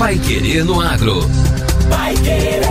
Pai 0.00 0.18
Querer 0.18 0.64
no 0.64 0.80
Agro. 0.80 1.20
Pai 1.90 2.14
Querer. 2.14 2.62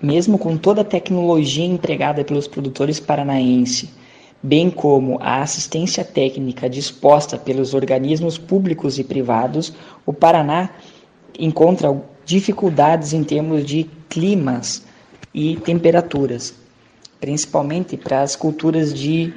Mesmo 0.00 0.38
com 0.38 0.56
toda 0.56 0.80
a 0.80 0.84
tecnologia 0.84 1.66
empregada 1.66 2.24
pelos 2.24 2.48
produtores 2.48 2.98
paranaenses, 2.98 3.90
bem 4.42 4.70
como 4.70 5.18
a 5.20 5.42
assistência 5.42 6.04
técnica 6.04 6.68
disposta 6.68 7.36
pelos 7.36 7.74
organismos 7.74 8.38
públicos 8.38 8.98
e 8.98 9.04
privados, 9.04 9.72
o 10.06 10.12
Paraná 10.12 10.70
encontra 11.38 12.00
dificuldades 12.24 13.12
em 13.12 13.24
termos 13.24 13.64
de 13.64 13.88
climas 14.08 14.84
e 15.34 15.56
temperaturas, 15.56 16.54
principalmente 17.20 17.96
para 17.96 18.22
as 18.22 18.36
culturas 18.36 18.94
de 18.94 19.32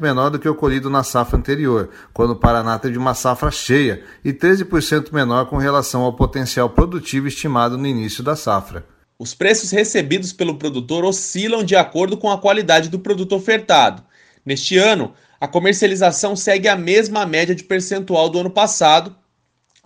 menor 0.00 0.30
do 0.30 0.38
que 0.38 0.48
o 0.48 0.54
colhido 0.54 0.90
na 0.90 1.02
safra 1.02 1.38
anterior, 1.38 1.90
quando 2.12 2.30
o 2.30 2.36
Paraná 2.36 2.78
teve 2.78 2.98
uma 2.98 3.14
safra 3.14 3.50
cheia, 3.50 4.02
e 4.24 4.32
13% 4.32 5.12
menor 5.12 5.46
com 5.46 5.56
relação 5.56 6.02
ao 6.02 6.12
potencial 6.12 6.70
produtivo 6.70 7.28
estimado 7.28 7.78
no 7.78 7.86
início 7.86 8.22
da 8.22 8.36
safra. 8.36 8.84
Os 9.18 9.34
preços 9.34 9.70
recebidos 9.70 10.32
pelo 10.32 10.56
produtor 10.56 11.04
oscilam 11.04 11.62
de 11.62 11.76
acordo 11.76 12.16
com 12.16 12.30
a 12.30 12.38
qualidade 12.38 12.88
do 12.88 12.98
produto 12.98 13.34
ofertado. 13.34 14.02
Neste 14.44 14.76
ano, 14.76 15.12
a 15.40 15.46
comercialização 15.46 16.34
segue 16.34 16.68
a 16.68 16.76
mesma 16.76 17.24
média 17.24 17.54
de 17.54 17.64
percentual 17.64 18.28
do 18.28 18.40
ano 18.40 18.50
passado, 18.50 19.14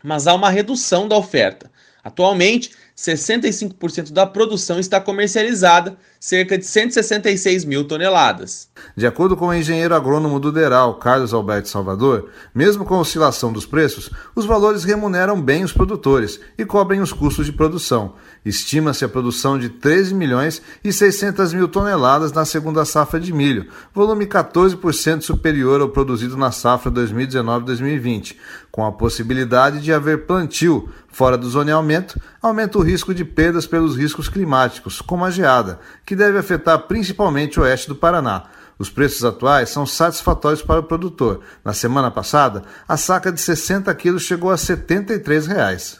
mas 0.02 0.26
há 0.26 0.34
uma 0.34 0.50
redução 0.50 1.08
da 1.08 1.16
oferta. 1.16 1.70
Atualmente, 2.02 2.70
65% 2.96 4.10
da 4.10 4.24
produção 4.26 4.80
está 4.80 4.98
comercializada, 4.98 5.98
cerca 6.18 6.56
de 6.56 6.64
166 6.64 7.66
mil 7.66 7.84
toneladas. 7.84 8.70
De 8.96 9.06
acordo 9.06 9.36
com 9.36 9.48
o 9.48 9.54
engenheiro 9.54 9.94
agrônomo 9.94 10.40
do 10.40 10.50
Deral, 10.50 10.94
Carlos 10.94 11.34
Alberto 11.34 11.68
Salvador, 11.68 12.30
mesmo 12.54 12.86
com 12.86 12.94
a 12.94 13.00
oscilação 13.00 13.52
dos 13.52 13.66
preços, 13.66 14.10
os 14.34 14.46
valores 14.46 14.82
remuneram 14.82 15.40
bem 15.40 15.62
os 15.62 15.74
produtores 15.74 16.40
e 16.56 16.64
cobrem 16.64 17.02
os 17.02 17.12
custos 17.12 17.44
de 17.44 17.52
produção. 17.52 18.14
Estima-se 18.44 19.04
a 19.04 19.08
produção 19.08 19.58
de 19.58 19.68
13 19.68 20.14
milhões 20.14 20.62
e 20.82 20.90
600 20.90 21.52
mil 21.52 21.68
toneladas 21.68 22.32
na 22.32 22.46
segunda 22.46 22.84
safra 22.86 23.20
de 23.20 23.32
milho, 23.32 23.68
volume 23.92 24.26
14% 24.26 25.20
superior 25.20 25.82
ao 25.82 25.90
produzido 25.90 26.36
na 26.36 26.50
safra 26.50 26.90
2019-2020, 26.90 28.36
com 28.76 28.84
a 28.84 28.92
possibilidade 28.92 29.80
de 29.80 29.90
haver 29.90 30.26
plantio 30.26 30.90
fora 31.08 31.38
do 31.38 31.48
zoneamento, 31.48 32.20
aumenta 32.42 32.76
o 32.76 32.82
risco 32.82 33.14
de 33.14 33.24
perdas 33.24 33.66
pelos 33.66 33.96
riscos 33.96 34.28
climáticos, 34.28 35.00
como 35.00 35.24
a 35.24 35.30
geada, 35.30 35.80
que 36.04 36.14
deve 36.14 36.36
afetar 36.36 36.80
principalmente 36.80 37.58
o 37.58 37.62
oeste 37.62 37.88
do 37.88 37.96
Paraná. 37.96 38.44
Os 38.78 38.90
preços 38.90 39.24
atuais 39.24 39.70
são 39.70 39.86
satisfatórios 39.86 40.60
para 40.60 40.80
o 40.80 40.82
produtor. 40.82 41.40
Na 41.64 41.72
semana 41.72 42.10
passada, 42.10 42.64
a 42.86 42.98
saca 42.98 43.32
de 43.32 43.40
60 43.40 43.94
quilos 43.94 44.24
chegou 44.24 44.50
a 44.50 44.58
73 44.58 45.46
reais. 45.46 45.98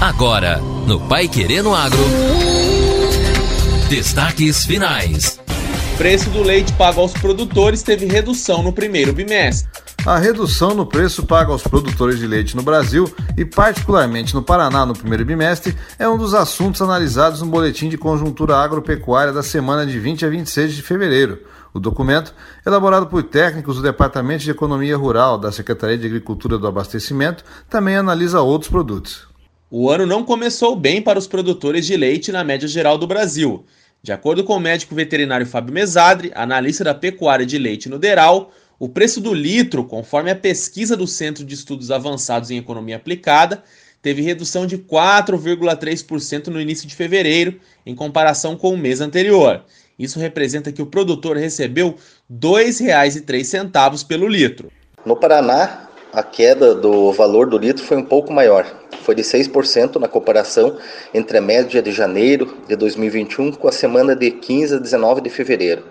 Agora, 0.00 0.58
no 0.88 0.98
Pai 1.06 1.28
Querendo 1.28 1.72
Agro. 1.72 2.02
Destaques 3.88 4.64
finais. 4.64 5.38
Preço 5.96 6.28
do 6.30 6.42
leite 6.42 6.72
pago 6.72 7.00
aos 7.00 7.12
produtores 7.12 7.84
teve 7.84 8.06
redução 8.06 8.64
no 8.64 8.72
primeiro 8.72 9.12
bimestre. 9.12 9.81
A 10.04 10.18
redução 10.18 10.74
no 10.74 10.84
preço 10.84 11.24
pago 11.24 11.52
aos 11.52 11.62
produtores 11.62 12.18
de 12.18 12.26
leite 12.26 12.56
no 12.56 12.62
Brasil 12.62 13.08
e 13.36 13.44
particularmente 13.44 14.34
no 14.34 14.42
Paraná 14.42 14.84
no 14.84 14.94
primeiro 14.94 15.24
bimestre 15.24 15.76
é 15.96 16.08
um 16.08 16.18
dos 16.18 16.34
assuntos 16.34 16.82
analisados 16.82 17.40
no 17.40 17.46
boletim 17.46 17.88
de 17.88 17.96
conjuntura 17.96 18.56
agropecuária 18.56 19.32
da 19.32 19.44
semana 19.44 19.86
de 19.86 20.00
20 20.00 20.26
a 20.26 20.28
26 20.28 20.74
de 20.74 20.82
fevereiro. 20.82 21.44
O 21.72 21.78
documento, 21.78 22.34
elaborado 22.66 23.06
por 23.06 23.22
técnicos 23.22 23.76
do 23.76 23.82
Departamento 23.82 24.42
de 24.42 24.50
Economia 24.50 24.96
Rural 24.96 25.38
da 25.38 25.52
Secretaria 25.52 25.96
de 25.96 26.06
Agricultura 26.06 26.58
do 26.58 26.66
Abastecimento, 26.66 27.44
também 27.70 27.94
analisa 27.94 28.40
outros 28.40 28.68
produtos. 28.68 29.28
O 29.70 29.88
ano 29.88 30.04
não 30.04 30.24
começou 30.24 30.74
bem 30.74 31.00
para 31.00 31.18
os 31.18 31.28
produtores 31.28 31.86
de 31.86 31.96
leite 31.96 32.32
na 32.32 32.42
média 32.42 32.66
geral 32.66 32.98
do 32.98 33.06
Brasil. 33.06 33.64
De 34.02 34.10
acordo 34.10 34.42
com 34.42 34.56
o 34.56 34.60
médico 34.60 34.96
veterinário 34.96 35.46
Fábio 35.46 35.72
Mesadri, 35.72 36.32
analista 36.34 36.82
da 36.82 36.92
pecuária 36.92 37.46
de 37.46 37.56
leite 37.56 37.88
no 37.88 38.00
Deral, 38.00 38.50
o 38.82 38.88
preço 38.88 39.20
do 39.20 39.32
litro, 39.32 39.84
conforme 39.84 40.28
a 40.28 40.34
pesquisa 40.34 40.96
do 40.96 41.06
Centro 41.06 41.44
de 41.44 41.54
Estudos 41.54 41.92
Avançados 41.92 42.50
em 42.50 42.58
Economia 42.58 42.96
Aplicada, 42.96 43.62
teve 44.02 44.22
redução 44.22 44.66
de 44.66 44.76
4,3% 44.76 46.48
no 46.48 46.60
início 46.60 46.88
de 46.88 46.96
fevereiro, 46.96 47.60
em 47.86 47.94
comparação 47.94 48.56
com 48.56 48.70
o 48.70 48.76
mês 48.76 49.00
anterior. 49.00 49.62
Isso 49.96 50.18
representa 50.18 50.72
que 50.72 50.82
o 50.82 50.86
produtor 50.86 51.36
recebeu 51.36 51.90
R$ 51.90 51.94
2,03 52.36 54.04
pelo 54.04 54.26
litro. 54.26 54.72
No 55.06 55.14
Paraná, 55.14 55.88
a 56.12 56.24
queda 56.24 56.74
do 56.74 57.12
valor 57.12 57.48
do 57.48 57.58
litro 57.58 57.84
foi 57.84 57.98
um 57.98 58.04
pouco 58.04 58.32
maior. 58.32 58.66
Foi 59.02 59.14
de 59.14 59.22
6% 59.22 60.00
na 60.00 60.08
comparação 60.08 60.76
entre 61.14 61.38
a 61.38 61.40
média 61.40 61.80
de 61.80 61.92
janeiro 61.92 62.56
de 62.66 62.74
2021 62.74 63.52
com 63.52 63.68
a 63.68 63.72
semana 63.72 64.16
de 64.16 64.32
15 64.32 64.74
a 64.74 64.78
19 64.78 65.20
de 65.20 65.30
fevereiro. 65.30 65.84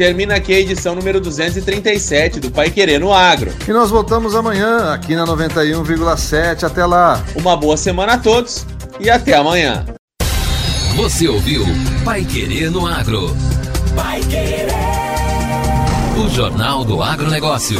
Termina 0.00 0.36
aqui 0.36 0.54
a 0.54 0.60
edição 0.60 0.94
número 0.94 1.20
237 1.20 2.40
do 2.40 2.50
Pai 2.50 2.70
Querendo 2.70 3.12
Agro. 3.12 3.52
E 3.68 3.70
nós 3.70 3.90
voltamos 3.90 4.34
amanhã 4.34 4.94
aqui 4.94 5.14
na 5.14 5.26
91,7. 5.26 6.64
Até 6.64 6.86
lá. 6.86 7.22
Uma 7.36 7.54
boa 7.54 7.76
semana 7.76 8.14
a 8.14 8.18
todos 8.18 8.64
e 8.98 9.10
até 9.10 9.34
amanhã. 9.34 9.84
Você 10.96 11.28
ouviu 11.28 11.66
Pai 12.02 12.24
Querendo 12.24 12.86
Agro. 12.86 13.36
Pai 13.94 14.22
Querer. 14.22 14.70
O 16.16 16.30
Jornal 16.30 16.82
do 16.82 17.02
Agronegócio. 17.02 17.78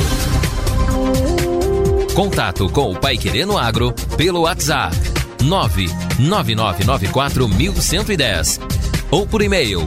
Contato 2.14 2.68
com 2.68 2.90
o 2.90 3.00
Pai 3.00 3.16
Querendo 3.16 3.56
Agro 3.56 3.94
pelo 4.18 4.42
WhatsApp 4.42 4.94
999941110 6.18 8.60
ou 9.10 9.26
por 9.26 9.40
e-mail 9.40 9.86